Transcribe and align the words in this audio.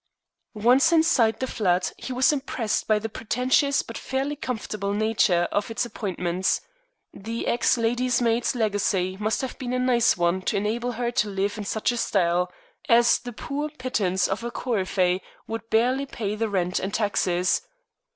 Once 0.55 0.91
inside 0.91 1.39
the 1.39 1.45
flat, 1.45 1.93
he 1.95 2.11
was 2.11 2.33
impressed 2.33 2.87
by 2.87 2.97
the 2.97 3.07
pretentious 3.07 3.83
but 3.83 3.95
fairly 3.99 4.35
comfortable 4.35 4.93
nature 4.95 5.47
of 5.51 5.69
its 5.69 5.85
appointments; 5.85 6.59
the 7.13 7.45
ex 7.45 7.77
lady's 7.77 8.19
maid's 8.19 8.55
legacy 8.55 9.15
must 9.19 9.41
have 9.41 9.59
been 9.59 9.73
a 9.73 9.77
nice 9.77 10.17
one 10.17 10.41
to 10.41 10.57
enable 10.57 10.93
her 10.93 11.11
to 11.11 11.29
live 11.29 11.55
in 11.55 11.65
such 11.65 11.91
style, 11.93 12.51
as 12.89 13.19
the 13.19 13.31
poor 13.31 13.69
pittance 13.69 14.27
of 14.27 14.43
a 14.43 14.49
coryphée 14.49 15.21
would 15.45 15.69
barely 15.69 16.07
pay 16.07 16.33
the 16.33 16.49
rent 16.49 16.79
and 16.79 16.95
taxes. 16.95 17.61